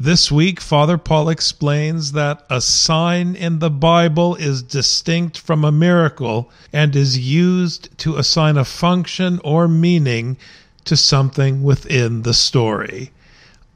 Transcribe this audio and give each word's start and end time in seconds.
This 0.00 0.30
week, 0.30 0.60
Father 0.60 0.96
Paul 0.96 1.28
explains 1.28 2.12
that 2.12 2.46
a 2.48 2.60
sign 2.60 3.34
in 3.34 3.58
the 3.58 3.68
Bible 3.68 4.36
is 4.36 4.62
distinct 4.62 5.36
from 5.36 5.64
a 5.64 5.72
miracle 5.72 6.52
and 6.72 6.94
is 6.94 7.18
used 7.18 7.98
to 7.98 8.14
assign 8.14 8.56
a 8.56 8.64
function 8.64 9.40
or 9.42 9.66
meaning 9.66 10.36
to 10.84 10.96
something 10.96 11.64
within 11.64 12.22
the 12.22 12.32
story. 12.32 13.10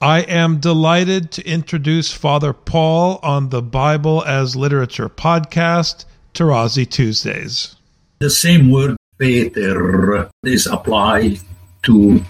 I 0.01 0.21
am 0.21 0.61
delighted 0.61 1.33
to 1.33 1.45
introduce 1.45 2.13
Father 2.13 2.53
Paul 2.53 3.19
on 3.25 3.49
the 3.49 3.63
Bible 3.63 4.23
as 4.25 4.55
Literature 4.55 5.09
podcast, 5.09 6.05
Tarazi 6.35 6.89
Tuesdays. 6.89 7.75
The 8.21 8.31
same 8.31 8.71
word 8.71 8.97
Peter 9.19 10.31
is 10.45 10.69
applied 10.69 11.41
to 11.83 12.25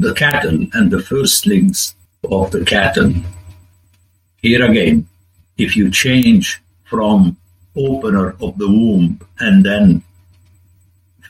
the 0.00 0.12
cattle 0.12 0.66
and 0.72 0.90
the 0.90 0.98
firstlings 0.98 1.94
of 2.30 2.50
the 2.50 2.64
cattle. 2.64 3.12
Here 4.36 4.64
again, 4.64 5.08
if 5.56 5.76
you 5.76 5.90
change 5.90 6.62
from 6.84 7.36
opener 7.76 8.36
of 8.40 8.58
the 8.58 8.68
womb 8.68 9.20
and 9.38 9.64
then 9.64 10.02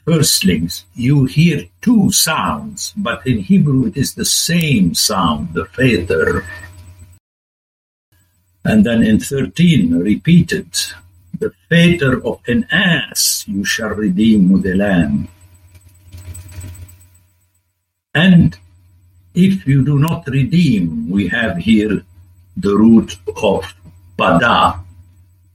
firstlings, 0.07 0.85
you 0.95 1.25
hear 1.25 1.65
two 1.81 2.11
sounds, 2.11 2.93
but 2.97 3.27
in 3.27 3.39
Hebrew 3.39 3.87
it 3.87 3.97
is 3.97 4.15
the 4.15 4.25
same 4.25 4.95
sound, 4.95 5.55
the 5.55 5.65
Peter. 5.65 6.45
And 8.65 8.85
then 8.87 9.03
in 9.03 9.19
13, 9.19 9.95
repeated, 9.95 10.71
the 11.39 11.53
fetter 11.69 12.25
of 12.25 12.41
an 12.47 12.67
ass 12.71 13.45
you 13.49 13.65
shall 13.65 13.91
redeem 13.91 14.51
with 14.51 14.67
a 14.67 14.75
lamb. 14.75 15.29
And 18.15 18.59
if 19.35 19.67
you 19.67 19.85
do 19.85 19.99
not 19.99 20.27
redeem, 20.29 21.09
we 21.11 21.29
have 21.29 21.57
here 21.57 22.03
the 22.57 22.77
root 22.77 23.17
of 23.37 23.65
pada 24.19 24.79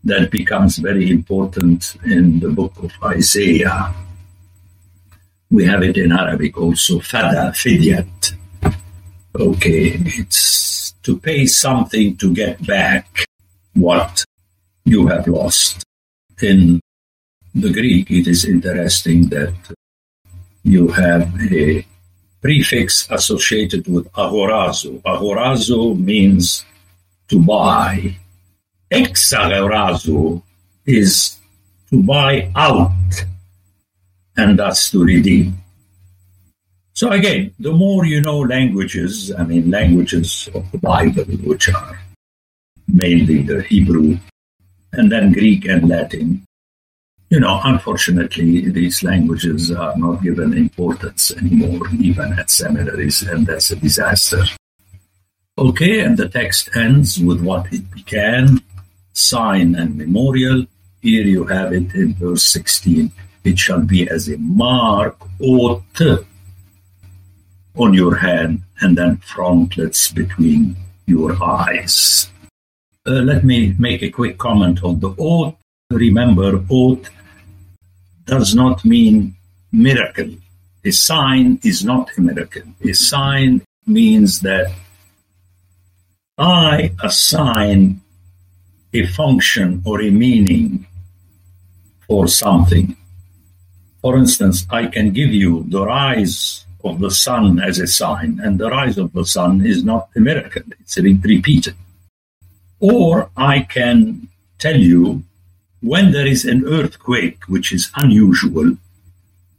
that 0.03 0.31
becomes 0.31 0.77
very 0.77 1.11
important 1.11 1.95
in 2.05 2.39
the 2.39 2.49
book 2.49 2.73
of 2.81 2.91
Isaiah. 3.03 3.93
We 5.51 5.65
have 5.65 5.83
it 5.83 5.97
in 5.97 6.11
Arabic 6.11 6.57
also, 6.57 6.99
fada, 6.99 7.51
fidyat. 7.53 8.33
Okay, 9.35 9.99
it's 10.05 10.93
to 11.03 11.19
pay 11.19 11.45
something 11.45 12.17
to 12.17 12.33
get 12.33 12.65
back 12.65 13.25
what 13.73 14.25
you 14.85 15.07
have 15.07 15.27
lost. 15.27 15.83
In 16.41 16.79
the 17.53 17.71
Greek, 17.71 18.09
it 18.11 18.27
is 18.27 18.45
interesting 18.45 19.29
that 19.29 19.53
you 20.63 20.89
have 20.89 21.31
a 21.51 21.85
prefix 22.41 23.07
associated 23.09 23.87
with 23.87 24.11
agorazo. 24.13 25.01
Agorazo 25.01 25.97
means 25.99 26.65
to 27.27 27.39
buy. 27.39 28.15
Exagorazo 28.91 30.41
is 30.85 31.37
to 31.89 32.01
buy 32.03 32.51
out, 32.55 33.25
and 34.37 34.59
that's 34.59 34.89
to 34.91 35.03
redeem. 35.03 35.57
So 36.93 37.11
again, 37.11 37.53
the 37.59 37.71
more 37.71 38.05
you 38.05 38.21
know 38.21 38.39
languages, 38.39 39.31
I 39.37 39.43
mean 39.43 39.69
languages 39.69 40.49
of 40.55 40.71
the 40.71 40.79
Bible, 40.79 41.25
which 41.45 41.69
are 41.69 41.99
mainly 42.87 43.43
the 43.43 43.61
Hebrew 43.61 44.17
and 44.93 45.11
then 45.11 45.31
Greek 45.31 45.65
and 45.65 45.87
Latin. 45.87 46.46
You 47.29 47.41
know, 47.41 47.59
unfortunately, 47.63 48.69
these 48.69 49.03
languages 49.03 49.69
are 49.71 49.97
not 49.97 50.23
given 50.23 50.53
importance 50.53 51.31
anymore, 51.35 51.87
even 51.99 52.31
at 52.39 52.49
seminaries, 52.49 53.21
and 53.23 53.45
that's 53.45 53.69
a 53.71 53.75
disaster. 53.75 54.43
Okay, 55.57 55.99
and 55.99 56.15
the 56.15 56.29
text 56.29 56.69
ends 56.75 57.19
with 57.19 57.41
what 57.41 57.73
it 57.73 57.91
began 57.91 58.61
sign 59.17 59.75
and 59.75 59.97
memorial. 59.97 60.65
Here 61.01 61.25
you 61.25 61.43
have 61.45 61.73
it 61.73 61.93
in 61.95 62.13
verse 62.13 62.43
16. 62.43 63.11
It 63.43 63.59
shall 63.59 63.81
be 63.81 64.07
as 64.09 64.29
a 64.29 64.37
mark, 64.37 65.17
or 65.39 65.83
oath, 65.99 66.25
on 67.75 67.93
your 67.93 68.15
hand, 68.17 68.61
and 68.79 68.97
then 68.97 69.17
frontlets 69.17 70.11
between 70.11 70.75
your 71.05 71.41
eyes. 71.43 72.29
Uh, 73.05 73.21
let 73.31 73.43
me 73.43 73.75
make 73.79 74.01
a 74.01 74.09
quick 74.09 74.37
comment 74.37 74.83
on 74.83 74.99
the 74.99 75.13
oath. 75.17 75.55
Remember, 75.89 76.63
oath 76.69 77.09
does 78.27 78.53
not 78.53 78.85
mean 78.85 79.35
miracle. 79.71 80.29
A 80.83 80.91
sign 80.91 81.59
is 81.63 81.83
not 81.83 82.09
a 82.17 82.21
miracle. 82.21 82.63
A 82.83 82.93
sign 82.93 83.61
means 83.85 84.41
that 84.41 84.67
I 86.37 86.91
assign 87.03 88.01
a 88.93 89.05
function 89.07 89.81
or 89.85 90.01
a 90.01 90.11
meaning 90.11 90.85
for 92.07 92.27
something. 92.27 92.95
For 94.01 94.17
instance, 94.17 94.65
I 94.69 94.85
can 94.87 95.11
give 95.11 95.33
you 95.33 95.65
the 95.67 95.85
rise 95.85 96.65
of 96.83 96.99
the 96.99 97.11
sun 97.11 97.59
as 97.59 97.79
a 97.79 97.87
sign, 97.87 98.39
and 98.43 98.59
the 98.59 98.69
rise 98.69 98.97
of 98.97 99.11
the 99.13 99.25
sun 99.25 99.65
is 99.65 99.83
not 99.83 100.09
a 100.15 100.19
miracle, 100.19 100.63
it's 100.79 100.97
repeated. 100.97 101.75
Or 102.79 103.29
I 103.35 103.61
can 103.61 104.29
tell 104.59 104.77
you 104.77 105.23
when 105.87 106.11
there 106.11 106.27
is 106.27 106.45
an 106.45 106.65
earthquake, 106.65 107.39
which 107.47 107.71
is 107.71 107.91
unusual, 107.95 108.77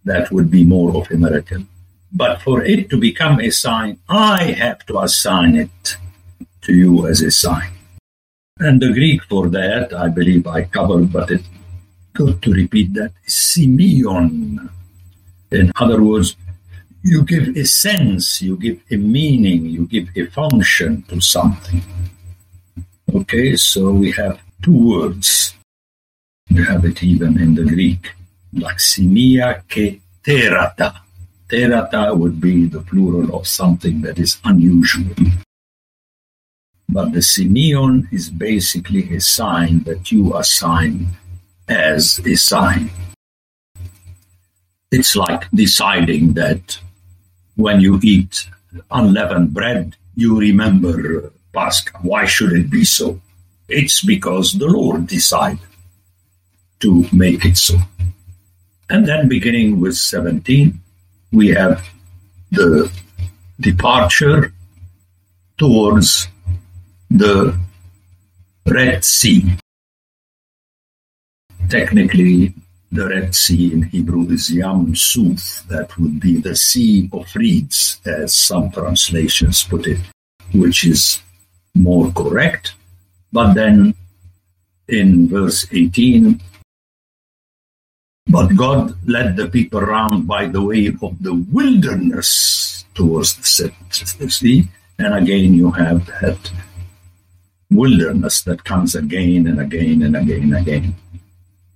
that 0.04 0.30
would 0.30 0.50
be 0.50 0.64
more 0.64 0.96
of 0.96 1.10
a 1.10 1.16
miracle. 1.16 1.64
But 2.12 2.40
for 2.42 2.62
it 2.62 2.88
to 2.90 2.96
become 2.96 3.40
a 3.40 3.50
sign, 3.50 3.98
I 4.08 4.44
have 4.62 4.84
to 4.86 5.00
assign 5.00 5.56
it 5.56 5.96
to 6.62 6.74
you 6.74 7.06
as 7.06 7.20
a 7.22 7.30
sign. 7.30 7.72
And 8.58 8.80
the 8.80 8.92
Greek 8.92 9.22
for 9.24 9.48
that, 9.48 9.92
I 9.92 10.08
believe 10.08 10.46
I 10.46 10.62
covered, 10.64 11.12
but 11.12 11.30
it's 11.30 11.48
good 12.12 12.42
to 12.42 12.52
repeat 12.52 12.94
that, 12.94 13.12
semeion. 13.26 14.68
In 15.50 15.72
other 15.76 16.02
words, 16.02 16.36
you 17.02 17.22
give 17.24 17.56
a 17.56 17.64
sense, 17.64 18.42
you 18.42 18.56
give 18.56 18.80
a 18.90 18.96
meaning, 18.96 19.66
you 19.66 19.86
give 19.86 20.08
a 20.16 20.26
function 20.26 21.02
to 21.08 21.20
something. 21.20 21.82
Okay, 23.14 23.56
so 23.56 23.92
we 23.92 24.10
have 24.12 24.40
two 24.62 24.74
words. 24.74 25.54
We 26.50 26.64
have 26.64 26.84
it 26.84 27.02
even 27.02 27.38
in 27.40 27.54
the 27.54 27.64
Greek, 27.64 28.14
laximia 28.54 29.62
ke 29.68 30.00
terata. 30.24 31.02
Terata 31.48 32.14
would 32.14 32.40
be 32.40 32.66
the 32.66 32.80
plural 32.80 33.34
of 33.36 33.46
something 33.46 34.00
that 34.02 34.18
is 34.18 34.38
unusual. 34.44 35.14
But 36.88 37.12
the 37.12 37.20
semeion 37.20 38.10
is 38.12 38.30
basically 38.30 39.14
a 39.14 39.20
sign 39.20 39.84
that 39.84 40.10
you 40.10 40.34
assign 40.36 41.08
as 41.68 42.18
a 42.24 42.34
sign. 42.34 42.90
It's 44.90 45.14
like 45.14 45.50
deciding 45.52 46.32
that 46.34 46.80
when 47.56 47.80
you 47.80 48.00
eat 48.02 48.48
unleavened 48.90 49.52
bread, 49.52 49.96
you 50.16 50.38
remember 50.38 51.30
Pascha. 51.52 51.92
Why 52.00 52.24
should 52.24 52.52
it 52.52 52.70
be 52.70 52.84
so? 52.84 53.20
It's 53.68 54.02
because 54.02 54.54
the 54.54 54.66
Lord 54.66 55.06
decided 55.06 55.67
to 56.80 57.04
make 57.12 57.44
it 57.44 57.56
so. 57.56 57.78
And 58.90 59.06
then 59.06 59.28
beginning 59.28 59.80
with 59.80 59.96
17, 59.96 60.80
we 61.32 61.48
have 61.48 61.86
the 62.50 62.90
departure 63.60 64.52
towards 65.58 66.28
the 67.10 67.58
Red 68.66 69.04
Sea. 69.04 69.56
Technically, 71.68 72.54
the 72.90 73.08
Red 73.08 73.34
Sea 73.34 73.72
in 73.72 73.82
Hebrew 73.82 74.26
is 74.30 74.50
Yam 74.50 74.94
Suf. 74.94 75.64
That 75.68 75.96
would 75.98 76.20
be 76.20 76.40
the 76.40 76.56
Sea 76.56 77.10
of 77.12 77.26
Reeds, 77.34 78.00
as 78.06 78.34
some 78.34 78.70
translations 78.70 79.64
put 79.64 79.86
it, 79.86 79.98
which 80.54 80.86
is 80.86 81.20
more 81.74 82.10
correct. 82.12 82.74
But 83.32 83.52
then 83.52 83.94
in 84.88 85.28
verse 85.28 85.66
18, 85.70 86.40
but 88.28 88.54
God 88.56 88.94
led 89.08 89.36
the 89.36 89.48
people 89.48 89.80
round 89.80 90.26
by 90.26 90.46
the 90.46 90.62
way 90.62 90.86
of 90.86 91.22
the 91.22 91.34
wilderness 91.52 92.84
towards 92.94 93.36
the 93.36 94.30
sea. 94.30 94.68
And 94.98 95.14
again, 95.14 95.54
you 95.54 95.70
have 95.72 96.06
that 96.20 96.52
wilderness 97.70 98.42
that 98.42 98.64
comes 98.64 98.94
again 98.94 99.46
and 99.46 99.60
again 99.60 100.02
and 100.02 100.16
again 100.16 100.42
and 100.42 100.56
again. 100.56 100.96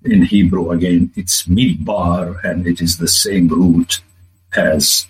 In 0.05 0.23
Hebrew, 0.23 0.71
again, 0.73 1.13
it's 1.15 1.45
midbar, 1.45 2.43
and 2.43 2.67
it 2.67 2.81
is 2.81 2.99
the 2.99 3.07
same 3.07 3.47
root 3.49 4.01
as 4.57 5.07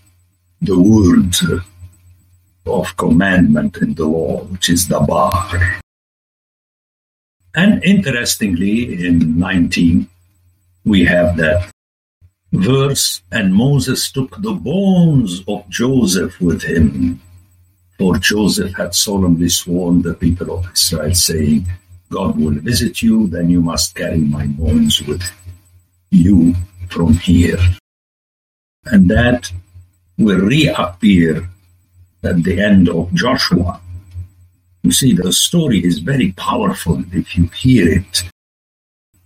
the 0.60 0.78
word 0.78 1.34
of 2.66 2.96
commandment 2.96 3.78
in 3.78 3.94
the 3.94 4.04
law, 4.04 4.44
which 4.44 4.68
is 4.68 4.86
dabar. 4.86 5.80
And 7.54 7.82
interestingly, 7.82 9.06
in 9.06 9.38
19, 9.38 10.08
we 10.84 11.04
have 11.04 11.36
that 11.36 11.70
verse, 12.52 13.22
and 13.30 13.54
Moses 13.54 14.10
took 14.10 14.40
the 14.42 14.52
bones 14.52 15.42
of 15.48 15.68
Joseph 15.68 16.40
with 16.40 16.62
him. 16.62 17.20
For 17.98 18.18
Joseph 18.18 18.74
had 18.74 18.94
solemnly 18.94 19.48
sworn 19.48 20.02
the 20.02 20.14
people 20.14 20.58
of 20.58 20.66
Israel, 20.72 21.14
saying, 21.14 21.66
God 22.10 22.38
will 22.38 22.54
visit 22.54 23.00
you, 23.00 23.28
then 23.28 23.48
you 23.48 23.60
must 23.60 23.94
carry 23.94 24.18
my 24.18 24.46
bones 24.46 25.02
with 25.02 25.22
you 26.10 26.54
from 26.88 27.14
here. 27.14 27.58
And 28.86 29.08
that 29.08 29.52
will 30.18 30.40
reappear 30.40 31.48
at 32.24 32.42
the 32.42 32.60
end 32.60 32.88
of 32.88 33.14
Joshua. 33.14 33.80
You 34.82 34.90
see, 34.90 35.14
the 35.14 35.32
story 35.32 35.78
is 35.84 36.00
very 36.00 36.32
powerful 36.32 37.04
if 37.12 37.36
you 37.36 37.46
hear 37.48 37.88
it 37.88 38.24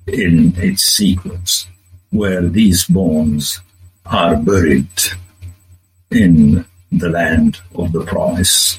in 0.06 0.54
its 0.56 0.82
sequence 0.82 1.66
where 2.10 2.42
these 2.48 2.84
bones 2.84 3.60
are 4.06 4.36
buried 4.36 4.88
in 6.10 6.64
the 6.92 7.08
land 7.08 7.60
of 7.74 7.92
the 7.92 8.04
promise. 8.04 8.78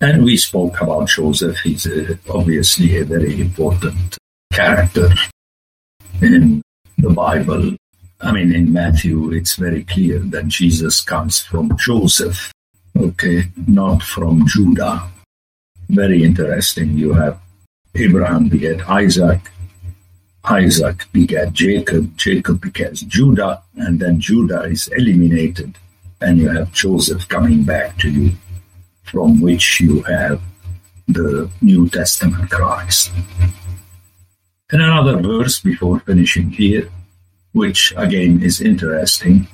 And 0.00 0.24
we 0.24 0.36
spoke 0.36 0.80
about 0.80 1.08
Joseph. 1.08 1.58
He's 1.58 1.86
a, 1.86 2.18
obviously 2.30 2.96
a 2.98 3.04
very 3.04 3.40
important 3.40 4.16
character 4.52 5.10
in 6.22 6.62
the 6.96 7.10
Bible. 7.10 7.76
I 8.20 8.32
mean, 8.32 8.54
in 8.54 8.72
Matthew, 8.72 9.32
it's 9.32 9.54
very 9.56 9.84
clear 9.84 10.18
that 10.18 10.48
Jesus 10.48 11.00
comes 11.00 11.40
from 11.40 11.76
Joseph, 11.76 12.52
okay, 12.96 13.44
not 13.66 14.02
from 14.02 14.46
Judah. 14.46 15.02
Very 15.88 16.24
interesting. 16.24 16.98
You 16.98 17.12
have 17.14 17.40
Abraham 17.94 18.48
beget 18.48 18.88
Isaac, 18.88 19.40
Isaac 20.50 21.04
begat 21.12 21.52
Jacob, 21.52 22.16
Jacob 22.16 22.60
begat 22.62 22.94
Judah, 23.06 23.62
and 23.76 24.00
then 24.00 24.18
Judah 24.18 24.62
is 24.62 24.88
eliminated, 24.88 25.76
and 26.20 26.38
you 26.38 26.48
have 26.48 26.72
Joseph 26.72 27.28
coming 27.28 27.64
back 27.64 27.98
to 27.98 28.10
you, 28.10 28.32
from 29.04 29.40
which 29.40 29.80
you 29.80 30.02
have 30.04 30.40
the 31.06 31.50
New 31.60 31.88
Testament 31.88 32.50
Christ. 32.50 33.12
And 34.72 34.82
another 34.82 35.20
verse 35.20 35.60
before 35.60 36.00
finishing 36.00 36.50
here, 36.50 36.88
which 37.52 37.92
again 37.96 38.42
is 38.42 38.60
interesting, 38.60 39.48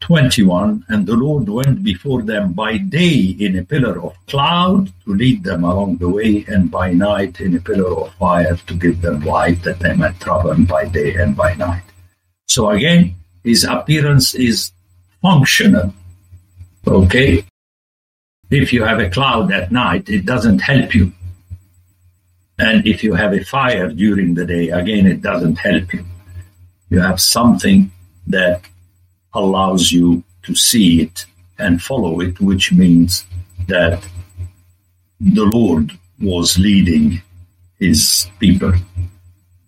21 0.00 0.84
And 0.88 1.06
the 1.06 1.16
Lord 1.16 1.48
went 1.48 1.82
before 1.82 2.22
them 2.22 2.52
by 2.52 2.76
day 2.78 3.36
in 3.38 3.58
a 3.58 3.64
pillar 3.64 4.00
of 4.02 4.14
cloud 4.26 4.92
to 5.04 5.14
lead 5.14 5.42
them 5.44 5.64
along 5.64 5.96
the 5.96 6.08
way, 6.08 6.44
and 6.48 6.70
by 6.70 6.92
night 6.92 7.40
in 7.40 7.56
a 7.56 7.60
pillar 7.60 7.92
of 8.00 8.14
fire 8.14 8.56
to 8.56 8.74
give 8.74 9.00
them 9.00 9.20
light 9.20 9.62
that 9.62 9.80
they 9.80 9.94
might 9.94 10.20
travel 10.20 10.54
by 10.64 10.84
day 10.84 11.14
and 11.14 11.36
by 11.36 11.54
night. 11.54 11.82
So 12.46 12.70
again, 12.70 13.16
his 13.42 13.64
appearance 13.64 14.34
is 14.34 14.72
functional. 15.22 15.94
Okay? 16.86 17.44
If 18.50 18.72
you 18.72 18.84
have 18.84 19.00
a 19.00 19.10
cloud 19.10 19.50
at 19.52 19.72
night, 19.72 20.08
it 20.08 20.24
doesn't 20.24 20.60
help 20.60 20.94
you. 20.94 21.12
And 22.58 22.86
if 22.86 23.02
you 23.02 23.14
have 23.14 23.32
a 23.34 23.44
fire 23.44 23.88
during 23.88 24.34
the 24.34 24.46
day, 24.46 24.70
again, 24.70 25.06
it 25.06 25.20
doesn't 25.20 25.56
help 25.56 25.92
you. 25.92 26.04
You 26.88 27.00
have 27.00 27.20
something 27.20 27.90
that 28.28 28.62
allows 29.36 29.92
you 29.92 30.22
to 30.42 30.54
see 30.54 31.02
it 31.02 31.26
and 31.58 31.82
follow 31.82 32.20
it, 32.20 32.40
which 32.40 32.72
means 32.72 33.24
that 33.68 34.06
the 35.20 35.44
Lord 35.44 35.92
was 36.20 36.58
leading 36.58 37.22
his 37.78 38.28
people. 38.38 38.72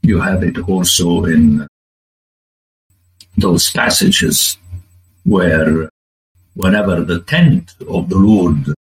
You 0.03 0.21
have 0.21 0.43
it 0.43 0.59
also 0.69 1.25
in 1.25 1.67
those 3.37 3.71
passages 3.71 4.57
where 5.25 5.89
whenever 6.55 7.03
the 7.03 7.21
tent 7.21 7.75
of 7.89 8.09
the 8.09 8.19
Lord 8.19 8.75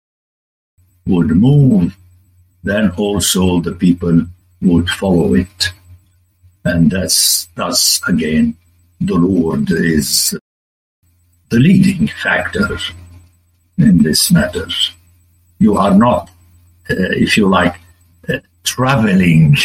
would 1.05 1.29
move, 1.29 1.95
then 2.63 2.91
also 2.91 3.59
the 3.61 3.73
people 3.73 4.25
would 4.61 4.89
follow 4.89 5.33
it. 5.33 5.71
And 6.65 6.91
that's 6.91 7.47
thus 7.55 8.01
again 8.07 8.57
the 8.99 9.15
Lord 9.15 9.71
is 9.71 10.37
the 11.49 11.59
leading 11.59 12.07
factor 12.07 12.77
in 13.77 14.03
this 14.03 14.31
matter. 14.31 14.67
You 15.59 15.77
are 15.77 15.93
not, 15.93 16.29
uh, 16.89 17.11
if 17.25 17.37
you 17.37 17.47
like, 17.47 17.75
uh, 18.29 18.39
traveling 18.63 19.55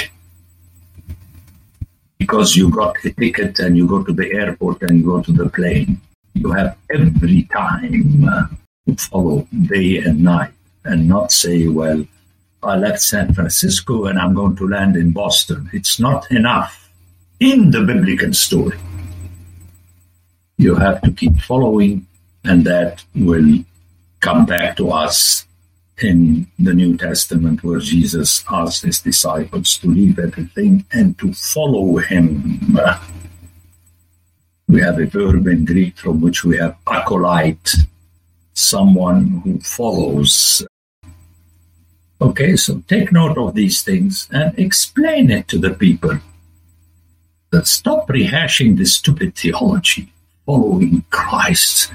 because 2.18 2.56
you 2.56 2.70
got 2.70 2.96
a 3.04 3.10
ticket 3.10 3.58
and 3.58 3.76
you 3.76 3.86
go 3.86 4.02
to 4.02 4.12
the 4.12 4.32
airport 4.32 4.82
and 4.82 4.98
you 4.98 5.04
go 5.04 5.22
to 5.22 5.32
the 5.32 5.48
plane. 5.48 6.00
You 6.34 6.52
have 6.52 6.78
every 6.88 7.42
time 7.44 8.24
uh, 8.28 8.46
to 8.86 8.94
follow 8.96 9.46
day 9.66 9.98
and 9.98 10.22
night 10.22 10.52
and 10.84 11.08
not 11.08 11.32
say, 11.32 11.66
well, 11.66 12.04
I 12.62 12.76
left 12.76 13.02
San 13.02 13.34
Francisco 13.34 14.06
and 14.06 14.18
I'm 14.18 14.34
going 14.34 14.54
to 14.56 14.68
land 14.68 14.96
in 14.96 15.10
Boston. 15.10 15.68
It's 15.72 15.98
not 15.98 16.30
enough 16.30 16.90
in 17.40 17.72
the 17.72 17.82
biblical 17.82 18.32
story 18.32 18.78
you 20.56 20.74
have 20.76 21.00
to 21.02 21.10
keep 21.10 21.40
following, 21.40 22.06
and 22.44 22.64
that 22.64 23.04
will 23.14 23.64
come 24.20 24.46
back 24.46 24.76
to 24.76 24.90
us 24.90 25.46
in 26.00 26.46
the 26.58 26.74
New 26.74 26.96
Testament, 26.96 27.62
where 27.62 27.78
Jesus 27.78 28.44
asked 28.50 28.82
his 28.82 29.00
disciples 29.00 29.78
to 29.78 29.88
leave 29.88 30.18
everything 30.18 30.84
and 30.92 31.18
to 31.18 31.32
follow 31.32 31.98
him. 31.98 32.76
We 34.68 34.80
have 34.80 34.98
a 34.98 35.06
verb 35.06 35.46
in 35.46 35.64
Greek 35.64 35.98
from 35.98 36.20
which 36.20 36.44
we 36.44 36.56
have 36.58 36.76
acolyte, 36.86 37.72
someone 38.54 39.42
who 39.44 39.60
follows. 39.60 40.66
Okay, 42.20 42.56
so 42.56 42.82
take 42.88 43.12
note 43.12 43.36
of 43.36 43.54
these 43.54 43.82
things 43.82 44.28
and 44.30 44.56
explain 44.58 45.30
it 45.30 45.48
to 45.48 45.58
the 45.58 45.70
people. 45.70 46.18
Stop 47.64 48.08
rehashing 48.08 48.76
this 48.78 48.94
stupid 48.94 49.34
theology 49.34 50.11
following 50.46 51.04
Christ 51.10 51.92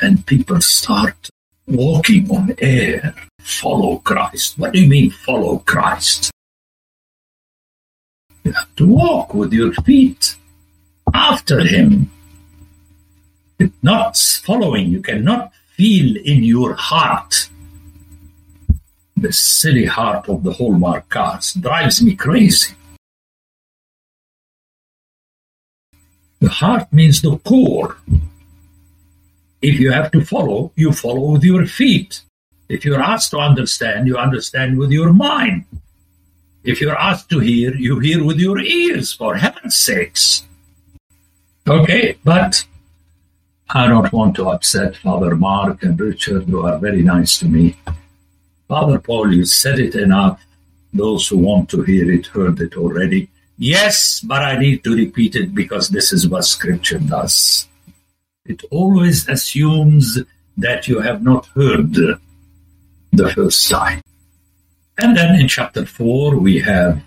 and 0.00 0.26
people 0.26 0.60
start 0.60 1.30
walking 1.66 2.30
on 2.30 2.54
air. 2.58 3.14
Follow 3.40 3.98
Christ. 3.98 4.58
What 4.58 4.72
do 4.72 4.80
you 4.80 4.88
mean, 4.88 5.10
follow 5.10 5.58
Christ? 5.58 6.30
You 8.44 8.52
have 8.52 8.74
to 8.76 8.86
walk 8.86 9.34
with 9.34 9.52
your 9.52 9.72
feet 9.72 10.36
after 11.12 11.60
Him. 11.60 12.10
It's 13.58 13.82
not 13.82 14.16
following. 14.16 14.90
You 14.90 15.02
cannot 15.02 15.52
feel 15.76 16.16
in 16.16 16.42
your 16.42 16.74
heart. 16.74 17.48
The 19.16 19.32
silly 19.32 19.84
heart 19.84 20.28
of 20.28 20.42
the 20.42 20.52
Hallmark 20.52 21.08
cars 21.08 21.54
drives 21.54 22.02
me 22.02 22.16
crazy. 22.16 22.74
The 26.42 26.48
heart 26.48 26.92
means 26.92 27.22
the 27.22 27.38
core. 27.38 27.98
If 29.62 29.78
you 29.78 29.92
have 29.92 30.10
to 30.10 30.24
follow, 30.24 30.72
you 30.74 30.90
follow 30.90 31.30
with 31.30 31.44
your 31.44 31.66
feet. 31.66 32.22
If 32.68 32.84
you're 32.84 33.00
asked 33.00 33.30
to 33.30 33.38
understand, 33.38 34.08
you 34.08 34.16
understand 34.16 34.76
with 34.76 34.90
your 34.90 35.12
mind. 35.12 35.66
If 36.64 36.80
you're 36.80 36.98
asked 36.98 37.30
to 37.30 37.38
hear, 37.38 37.76
you 37.76 38.00
hear 38.00 38.24
with 38.24 38.40
your 38.40 38.58
ears, 38.58 39.12
for 39.12 39.36
heaven's 39.36 39.76
sakes. 39.76 40.42
Okay, 41.68 42.18
but 42.24 42.66
I 43.70 43.86
don't 43.86 44.12
want 44.12 44.34
to 44.34 44.48
upset 44.48 44.96
Father 44.96 45.36
Mark 45.36 45.84
and 45.84 45.98
Richard, 46.00 46.46
who 46.48 46.66
are 46.66 46.76
very 46.76 47.02
nice 47.02 47.38
to 47.38 47.46
me. 47.46 47.76
Father 48.66 48.98
Paul, 48.98 49.32
you 49.32 49.44
said 49.44 49.78
it 49.78 49.94
enough. 49.94 50.44
Those 50.92 51.28
who 51.28 51.38
want 51.38 51.70
to 51.70 51.82
hear 51.82 52.10
it 52.10 52.26
heard 52.26 52.60
it 52.60 52.76
already. 52.76 53.30
Yes, 53.58 54.20
but 54.20 54.42
I 54.42 54.58
need 54.58 54.82
to 54.84 54.94
repeat 54.94 55.36
it 55.36 55.54
because 55.54 55.88
this 55.88 56.12
is 56.12 56.28
what 56.28 56.44
scripture 56.44 56.98
does. 56.98 57.68
It 58.44 58.62
always 58.70 59.28
assumes 59.28 60.18
that 60.56 60.88
you 60.88 61.00
have 61.00 61.22
not 61.22 61.46
heard 61.54 61.94
the 63.12 63.30
first 63.30 63.70
time. 63.70 64.00
And 64.98 65.16
then 65.16 65.38
in 65.40 65.48
chapter 65.48 65.86
4, 65.86 66.36
we 66.36 66.60
have 66.60 67.02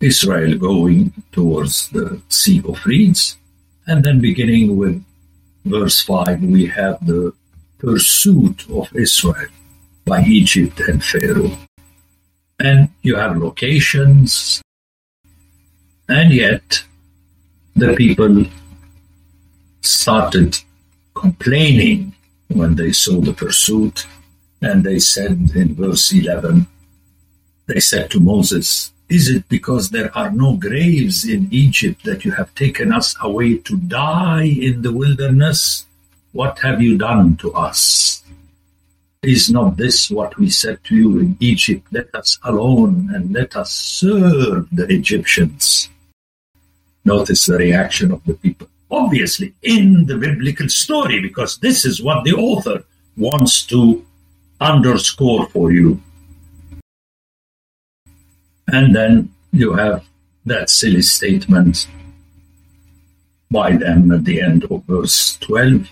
Israel 0.00 0.58
going 0.58 1.12
towards 1.32 1.88
the 1.90 2.20
Sea 2.28 2.62
of 2.68 2.84
Reeds. 2.84 3.36
And 3.86 4.04
then 4.04 4.20
beginning 4.20 4.76
with 4.76 5.04
verse 5.64 6.00
5, 6.02 6.42
we 6.42 6.66
have 6.66 7.04
the 7.06 7.32
pursuit 7.78 8.68
of 8.70 8.94
Israel. 8.94 9.48
by 10.04 10.22
Egypt 10.22 10.80
and 10.80 11.02
Pharaoh. 11.02 11.56
And 12.60 12.90
you 13.02 13.16
have 13.16 13.36
locations, 13.36 14.62
and 16.08 16.32
yet 16.32 16.84
the 17.76 17.94
people 17.94 18.44
started 19.80 20.58
complaining 21.14 22.14
when 22.48 22.74
they 22.74 22.92
saw 22.92 23.20
the 23.20 23.32
pursuit, 23.32 24.06
and 24.60 24.84
they 24.84 24.98
said 24.98 25.50
in 25.54 25.74
verse 25.74 26.12
11, 26.12 26.66
they 27.66 27.80
said 27.80 28.10
to 28.10 28.20
Moses, 28.20 28.92
Is 29.08 29.28
it 29.28 29.48
because 29.48 29.90
there 29.90 30.16
are 30.16 30.30
no 30.30 30.56
graves 30.56 31.24
in 31.24 31.48
Egypt 31.50 32.04
that 32.04 32.24
you 32.24 32.32
have 32.32 32.54
taken 32.54 32.92
us 32.92 33.16
away 33.22 33.58
to 33.58 33.76
die 33.76 34.44
in 34.44 34.82
the 34.82 34.92
wilderness? 34.92 35.86
What 36.32 36.58
have 36.60 36.82
you 36.82 36.98
done 36.98 37.36
to 37.38 37.52
us? 37.54 38.22
Is 39.22 39.50
not 39.50 39.78
this 39.78 40.10
what 40.10 40.36
we 40.36 40.50
said 40.50 40.84
to 40.84 40.94
you 40.94 41.18
in 41.18 41.36
Egypt? 41.40 41.86
Let 41.90 42.14
us 42.14 42.38
alone 42.42 43.10
and 43.14 43.32
let 43.32 43.56
us 43.56 43.72
serve 43.72 44.68
the 44.70 44.86
Egyptians. 44.92 45.88
Notice 47.04 47.46
the 47.46 47.58
reaction 47.58 48.12
of 48.12 48.24
the 48.24 48.34
people. 48.34 48.68
Obviously, 48.90 49.54
in 49.62 50.06
the 50.06 50.16
biblical 50.16 50.68
story, 50.68 51.20
because 51.20 51.58
this 51.58 51.84
is 51.84 52.02
what 52.02 52.24
the 52.24 52.32
author 52.32 52.84
wants 53.16 53.62
to 53.66 54.04
underscore 54.60 55.46
for 55.48 55.72
you. 55.72 56.00
And 58.68 58.94
then 58.94 59.34
you 59.52 59.72
have 59.74 60.04
that 60.46 60.70
silly 60.70 61.02
statement 61.02 61.86
by 63.50 63.76
them 63.76 64.10
at 64.10 64.24
the 64.24 64.40
end 64.40 64.64
of 64.64 64.84
verse 64.84 65.36
12 65.38 65.88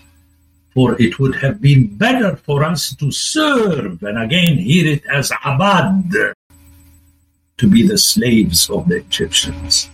for 0.73 0.99
it 0.99 1.19
would 1.19 1.35
have 1.35 1.61
been 1.61 1.95
better 1.97 2.35
for 2.35 2.63
us 2.63 2.95
to 2.95 3.11
serve, 3.11 4.01
and 4.01 4.17
again 4.17 4.57
hear 4.57 4.93
it 4.93 5.05
as 5.05 5.31
abad, 5.45 6.11
to 7.57 7.67
be 7.69 7.87
the 7.87 7.97
slaves 7.97 8.69
of 8.69 8.87
the 8.87 8.97
Egyptians, 8.97 9.89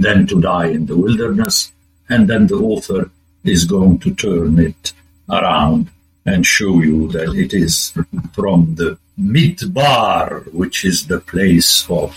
than 0.00 0.26
to 0.26 0.40
die 0.40 0.68
in 0.68 0.86
the 0.86 0.96
wilderness. 0.96 1.72
And 2.08 2.28
then 2.28 2.46
the 2.46 2.56
author 2.56 3.10
is 3.44 3.64
going 3.64 3.98
to 4.00 4.14
turn 4.14 4.58
it 4.58 4.92
around 5.28 5.90
and 6.26 6.44
show 6.44 6.80
you 6.80 7.08
that 7.08 7.34
it 7.34 7.54
is 7.54 7.92
from 8.32 8.74
the 8.74 8.98
midbar, 9.18 10.52
which 10.52 10.84
is 10.84 11.06
the 11.06 11.20
place 11.20 11.88
of, 11.88 12.16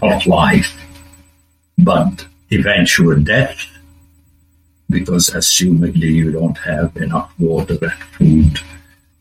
of 0.00 0.26
life, 0.26 0.74
but 1.78 2.26
eventual 2.50 3.18
death, 3.20 3.66
because 4.88 5.30
assumedly 5.30 6.12
you 6.12 6.32
don't 6.32 6.58
have 6.58 6.96
enough 6.96 7.32
water 7.38 7.78
and 7.80 8.02
food. 8.16 8.58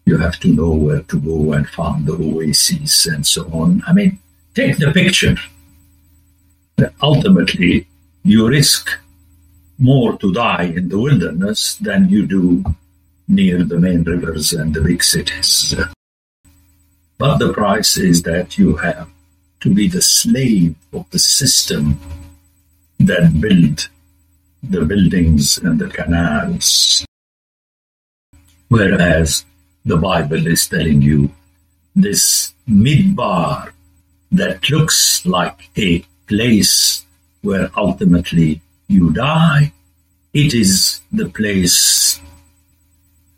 You 0.06 0.18
have 0.18 0.40
to 0.42 0.50
know 0.50 0.72
where 0.72 1.04
to 1.04 1.20
go 1.20 1.54
and 1.54 1.68
find 1.70 2.06
the 2.06 2.14
oases 2.14 3.06
and 3.06 3.26
so 3.26 3.50
on. 3.52 3.82
I 3.88 3.94
mean, 3.94 4.20
take 4.56 4.78
the 4.78 4.92
picture. 4.92 5.36
Ultimately, 7.02 7.88
you 8.24 8.48
risk 8.48 9.00
more 9.78 10.18
to 10.18 10.32
die 10.32 10.74
in 10.76 10.90
the 10.90 11.00
wilderness 11.00 11.76
than 11.76 12.10
you 12.10 12.28
do 12.28 12.64
near 13.28 13.64
the 13.64 13.80
main 13.80 14.04
rivers 14.04 14.54
and 14.54 14.74
the 14.74 14.82
big 14.82 15.04
cities. 15.04 15.74
But 17.18 17.38
the 17.38 17.54
price 17.54 17.98
is 17.98 18.24
that 18.24 18.58
you 18.58 18.78
have 18.78 19.10
to 19.62 19.74
be 19.74 19.88
the 19.88 20.02
slave 20.02 20.76
of 20.94 21.10
the 21.12 21.20
system 21.20 22.00
that 23.00 23.40
built 23.40 23.90
the 24.62 24.86
buildings 24.86 25.58
and 25.58 25.80
the 25.80 25.88
canals. 25.88 27.06
Whereas 28.70 29.46
the 29.86 29.98
Bible 29.98 30.46
is 30.48 30.68
telling 30.68 31.02
you 31.02 31.32
this 31.96 32.54
midbar 32.70 33.72
that 34.32 34.70
looks 34.70 35.26
like 35.26 35.70
a 35.78 36.06
place 36.28 37.06
where 37.42 37.70
ultimately 37.78 38.62
you 38.88 39.12
die, 39.12 39.74
it 40.34 40.54
is 40.54 41.02
the 41.12 41.30
place 41.30 42.20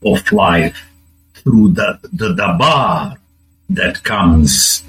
of 0.06 0.32
life 0.32 0.78
through 1.34 1.70
the, 1.70 2.00
the 2.12 2.34
dabar 2.34 3.18
that 3.70 4.04
comes 4.04 4.84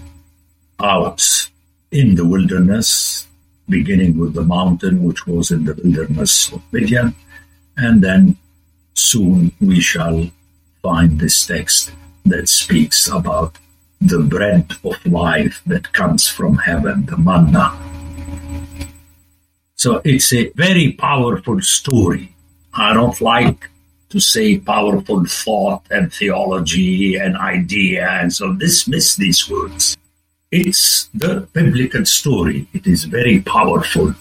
out 0.80 1.49
in 1.90 2.14
the 2.16 2.26
wilderness 2.26 3.26
beginning 3.68 4.18
with 4.18 4.35
the 4.35 4.42
mountain 4.42 5.02
which 5.04 5.26
was 5.26 5.50
in 5.50 5.64
the 5.64 5.75
wilderness 5.75 6.52
of 6.52 6.62
Midian, 6.73 7.14
and 7.76 8.02
then 8.02 8.37
soon 8.94 9.52
we 9.61 9.80
shall 9.80 10.30
find 10.83 11.18
this 11.18 11.47
text 11.47 11.92
that 12.26 12.49
speaks 12.49 13.09
about 13.09 13.59
the 14.00 14.21
bread 14.21 14.73
of 14.85 15.04
life 15.06 15.62
that 15.66 15.92
comes 15.92 16.28
from 16.28 16.59
heaven, 16.59 17.06
the 17.06 17.16
manna. 17.16 17.93
So 19.85 20.00
it's 20.03 20.33
a 20.33 20.49
very 20.55 20.93
powerful 20.93 21.61
story. 21.61 22.35
I 22.73 22.95
don't 22.95 23.21
like 23.21 23.69
to 24.09 24.19
say 24.19 24.59
powerful 24.59 25.26
thought 25.26 25.83
and 25.91 26.11
theology 26.11 27.17
and 27.17 27.37
idea, 27.37 28.09
and 28.09 28.33
so 28.33 28.55
dismiss 28.55 29.17
these 29.17 29.47
words. 29.47 29.95
It's 30.50 31.11
the 31.12 31.47
biblical 31.53 32.07
story. 32.07 32.67
It 32.73 32.87
is 32.87 33.05
very 33.05 33.41
powerful. 33.41 34.14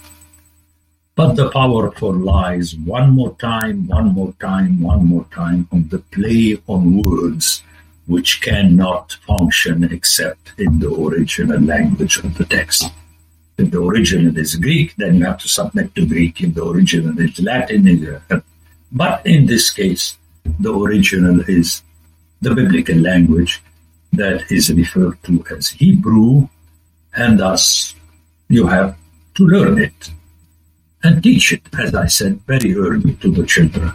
But 1.15 1.35
the 1.35 1.49
powerful 1.49 2.11
lies 2.11 2.75
one 2.75 3.11
more 3.11 3.33
time, 3.39 3.87
one 3.87 4.07
more 4.13 4.33
time, 4.41 4.81
one 4.81 5.05
more 5.05 5.27
time 5.31 5.69
on 5.71 5.87
the 5.87 5.99
play 5.99 6.57
on 6.67 7.01
words 7.03 7.63
which 8.05 8.41
cannot 8.41 9.13
function 9.25 9.85
except 9.85 10.51
in 10.57 10.79
the 10.79 10.93
original 10.93 11.61
language 11.61 12.17
of 12.17 12.37
the 12.37 12.43
text. 12.43 12.91
If 13.57 13.71
the 13.71 13.81
original 13.81 14.37
is 14.37 14.55
Greek, 14.55 14.95
then 14.97 15.15
you 15.15 15.25
have 15.25 15.37
to 15.39 15.47
submit 15.47 15.93
to 15.95 16.05
Greek. 16.05 16.41
If 16.41 16.55
the 16.55 16.65
original 16.65 17.17
is 17.19 17.39
Latin, 17.39 18.21
but 18.91 19.25
in 19.25 19.45
this 19.45 19.71
case, 19.71 20.17
the 20.59 20.73
original 20.73 21.41
is 21.41 21.81
the 22.41 22.53
biblical 22.53 22.97
language, 22.97 23.61
that 24.13 24.51
is 24.51 24.71
referred 24.71 25.21
to 25.23 25.43
as 25.49 25.69
Hebrew, 25.69 26.47
and 27.15 27.39
thus 27.39 27.95
you 28.47 28.67
have 28.67 28.95
to 29.35 29.47
learn 29.47 29.79
it 29.79 30.11
and 31.01 31.21
teach 31.21 31.51
it, 31.51 31.63
as 31.77 31.93
I 31.95 32.07
said 32.07 32.39
very 32.45 32.75
early 32.75 33.15
to 33.15 33.31
the 33.31 33.45
children. 33.45 33.91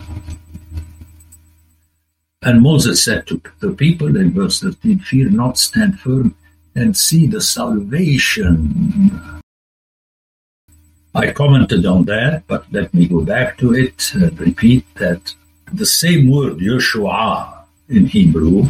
And 2.42 2.62
Moses 2.62 3.02
said 3.02 3.26
to 3.28 3.40
the 3.60 3.72
people 3.72 4.16
in 4.16 4.32
verse 4.32 4.60
13, 4.60 5.00
Fear 5.00 5.30
not, 5.30 5.58
stand 5.58 6.00
firm 6.00 6.34
and 6.74 6.96
see 6.96 7.26
the 7.26 7.40
salvation. 7.40 9.37
I 11.14 11.32
commented 11.32 11.86
on 11.86 12.04
that, 12.04 12.44
but 12.46 12.70
let 12.70 12.92
me 12.92 13.08
go 13.08 13.20
back 13.22 13.56
to 13.58 13.74
it 13.74 14.12
and 14.14 14.38
repeat 14.38 14.84
that 14.96 15.34
the 15.72 15.86
same 15.86 16.30
word, 16.30 16.58
Yeshua, 16.58 17.64
in 17.88 18.06
Hebrew, 18.06 18.68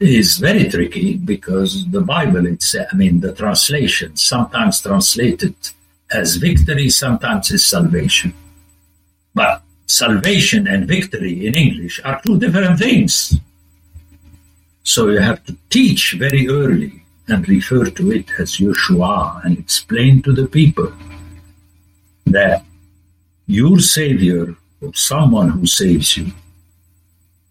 is 0.00 0.38
very 0.38 0.68
tricky 0.68 1.16
because 1.16 1.88
the 1.90 2.00
Bible 2.00 2.46
itself, 2.46 2.88
I 2.92 2.96
mean, 2.96 3.20
the 3.20 3.32
translation, 3.32 4.16
sometimes 4.16 4.80
translated 4.80 5.54
as 6.10 6.36
victory, 6.36 6.88
sometimes 6.90 7.50
as 7.52 7.64
salvation. 7.64 8.34
But 9.34 9.62
salvation 9.86 10.66
and 10.66 10.86
victory 10.86 11.46
in 11.46 11.54
English 11.54 12.00
are 12.04 12.20
two 12.24 12.38
different 12.38 12.78
things. 12.78 13.36
So 14.82 15.08
you 15.08 15.18
have 15.18 15.44
to 15.44 15.56
teach 15.70 16.14
very 16.18 16.48
early 16.48 17.04
and 17.28 17.48
refer 17.48 17.90
to 17.90 18.12
it 18.12 18.30
as 18.38 18.56
Yeshua 18.56 19.44
and 19.44 19.58
explain 19.58 20.22
to 20.22 20.32
the 20.32 20.46
people 20.46 20.92
that 22.26 22.64
your 23.46 23.78
Savior 23.78 24.56
or 24.80 24.94
someone 24.94 25.50
who 25.50 25.66
saves 25.66 26.16
you 26.16 26.32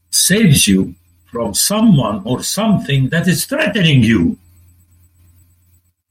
saves 0.10 0.68
you 0.68 0.96
from 1.32 1.54
someone 1.54 2.22
or 2.26 2.42
something 2.42 3.10
that 3.10 3.28
is 3.28 3.46
threatening 3.46 4.02
you. 4.04 4.38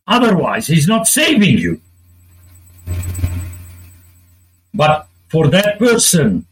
Otherwise, 0.06 0.66
he's 0.66 0.86
not 0.86 1.06
saving 1.06 1.58
you. 1.58 1.80
But 4.72 5.08
for 5.28 5.48
that 5.48 5.78
person 5.78 6.46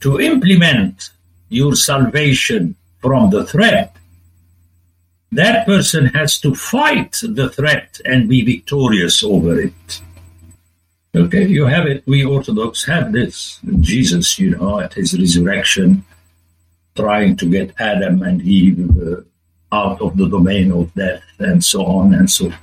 to 0.00 0.20
implement 0.20 1.10
your 1.48 1.74
salvation 1.74 2.74
from 3.00 3.30
the 3.30 3.46
threat, 3.46 3.95
that 5.32 5.66
person 5.66 6.06
has 6.06 6.38
to 6.40 6.54
fight 6.54 7.20
the 7.22 7.48
threat 7.50 8.00
and 8.04 8.28
be 8.28 8.42
victorious 8.44 9.22
over 9.22 9.60
it. 9.60 10.02
Okay, 11.14 11.46
you 11.46 11.64
have 11.64 11.86
it. 11.86 12.04
We 12.06 12.24
Orthodox 12.24 12.84
have 12.84 13.12
this. 13.12 13.58
Jesus, 13.80 14.38
you 14.38 14.50
know, 14.50 14.80
at 14.80 14.94
his 14.94 15.18
resurrection, 15.18 16.04
trying 16.94 17.36
to 17.36 17.46
get 17.46 17.74
Adam 17.78 18.22
and 18.22 18.42
Eve 18.42 18.90
uh, 19.00 19.22
out 19.72 20.00
of 20.00 20.16
the 20.16 20.28
domain 20.28 20.72
of 20.72 20.92
death 20.94 21.22
and 21.38 21.64
so 21.64 21.84
on 21.84 22.14
and 22.14 22.30
so 22.30 22.50
forth. 22.50 22.60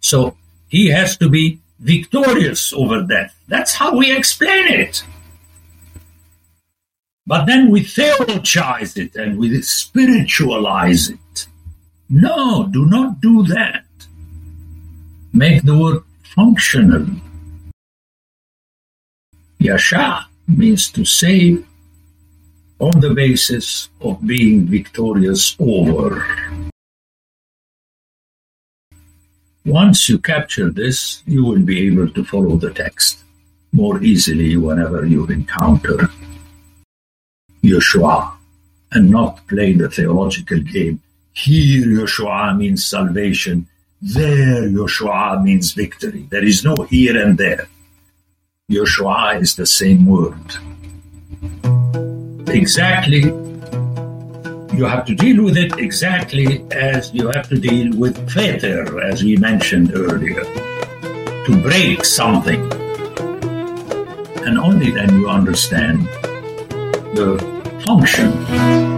So 0.00 0.36
he 0.68 0.88
has 0.88 1.16
to 1.16 1.28
be 1.28 1.60
victorious 1.78 2.72
over 2.72 3.02
death. 3.02 3.34
That's 3.48 3.74
how 3.74 3.96
we 3.96 4.14
explain 4.14 4.68
it. 4.68 5.02
But 7.26 7.44
then 7.44 7.70
we 7.70 7.82
theologize 7.82 8.96
it 8.96 9.16
and 9.16 9.38
we 9.38 9.60
spiritualize 9.62 11.10
it. 11.10 11.46
No, 12.10 12.66
do 12.70 12.86
not 12.86 13.20
do 13.20 13.42
that. 13.44 13.84
Make 15.32 15.62
the 15.62 15.76
word 15.76 16.02
functional. 16.22 17.06
Yasha 19.58 20.26
means 20.46 20.90
to 20.92 21.04
save 21.04 21.66
on 22.78 23.00
the 23.00 23.12
basis 23.12 23.90
of 24.00 24.26
being 24.26 24.66
victorious 24.66 25.54
over. 25.58 26.24
Once 29.66 30.08
you 30.08 30.18
capture 30.18 30.70
this, 30.70 31.22
you 31.26 31.44
will 31.44 31.60
be 31.60 31.86
able 31.88 32.08
to 32.08 32.24
follow 32.24 32.56
the 32.56 32.72
text 32.72 33.24
more 33.72 34.02
easily 34.02 34.56
whenever 34.56 35.04
you 35.04 35.26
encounter 35.26 36.08
Yeshua 37.62 38.32
and 38.92 39.10
not 39.10 39.46
play 39.46 39.74
the 39.74 39.90
theological 39.90 40.60
game. 40.60 41.02
Here 41.38 41.86
Yeshua 41.86 42.58
means 42.58 42.84
salvation, 42.84 43.68
there 44.02 44.68
Yeshua 44.68 45.40
means 45.40 45.70
victory. 45.70 46.26
There 46.28 46.42
is 46.42 46.64
no 46.64 46.74
here 46.90 47.16
and 47.24 47.38
there. 47.38 47.68
Yeshua 48.68 49.40
is 49.40 49.54
the 49.54 49.64
same 49.64 50.04
word. 50.04 50.48
Exactly, 52.48 53.22
you 54.76 54.84
have 54.84 55.06
to 55.06 55.14
deal 55.14 55.44
with 55.44 55.56
it 55.56 55.78
exactly 55.78 56.66
as 56.72 57.14
you 57.14 57.28
have 57.28 57.48
to 57.50 57.56
deal 57.56 57.96
with 57.96 58.16
fetter, 58.28 59.00
as 59.00 59.22
we 59.22 59.36
mentioned 59.36 59.92
earlier. 59.94 60.42
To 60.42 61.60
break 61.62 62.04
something. 62.04 62.60
And 64.44 64.58
only 64.58 64.90
then 64.90 65.20
you 65.20 65.28
understand 65.28 66.04
the 67.14 67.38
function. 67.86 68.97